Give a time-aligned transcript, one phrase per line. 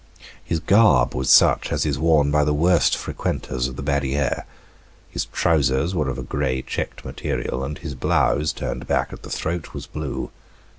[0.43, 4.47] His garb was such as is worn by the worst frequenters of the barriere.
[5.11, 9.29] His trousers were of a gray checked material, and his blouse, turned back at the
[9.29, 10.31] throat, was blue.